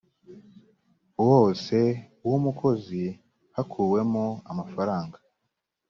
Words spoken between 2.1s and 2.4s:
w